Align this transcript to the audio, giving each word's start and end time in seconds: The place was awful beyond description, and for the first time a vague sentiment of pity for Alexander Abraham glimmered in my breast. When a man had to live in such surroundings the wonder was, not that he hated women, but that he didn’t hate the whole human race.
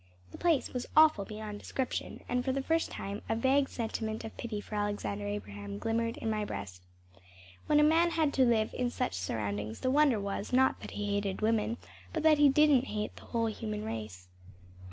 The 0.31 0.37
place 0.39 0.73
was 0.73 0.87
awful 0.97 1.25
beyond 1.25 1.59
description, 1.59 2.23
and 2.27 2.43
for 2.43 2.51
the 2.51 2.63
first 2.63 2.89
time 2.89 3.21
a 3.29 3.35
vague 3.35 3.69
sentiment 3.69 4.23
of 4.23 4.35
pity 4.35 4.59
for 4.59 4.73
Alexander 4.73 5.27
Abraham 5.27 5.77
glimmered 5.77 6.17
in 6.17 6.27
my 6.31 6.43
breast. 6.43 6.81
When 7.67 7.79
a 7.79 7.83
man 7.83 8.09
had 8.09 8.33
to 8.33 8.43
live 8.43 8.73
in 8.73 8.89
such 8.89 9.13
surroundings 9.13 9.81
the 9.81 9.91
wonder 9.91 10.19
was, 10.19 10.51
not 10.51 10.79
that 10.79 10.89
he 10.97 11.13
hated 11.13 11.41
women, 11.41 11.77
but 12.13 12.23
that 12.23 12.39
he 12.39 12.49
didn’t 12.49 12.85
hate 12.85 13.15
the 13.15 13.25
whole 13.25 13.45
human 13.45 13.85
race. 13.85 14.27